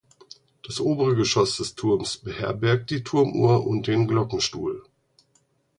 Das 0.65 0.79
obere 0.79 1.15
Geschoss 1.15 1.57
des 1.57 1.75
Turms 1.75 2.17
beherbergt 2.17 2.89
die 2.89 3.03
Turmuhr 3.03 3.67
und 3.67 3.85
den 3.85 4.07
Glockenstuhl. 4.07 4.81